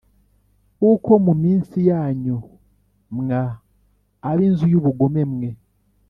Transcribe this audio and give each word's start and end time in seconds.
Kuko 0.77 1.11
Mu 1.25 1.33
Minsi 1.43 1.77
Yanyu 1.89 2.37
Mwa 3.15 3.43
Ab 4.29 4.37
Inzu 4.47 4.65
Y 4.73 4.77
Ubugome 4.79 5.21
Mwe 5.33 5.49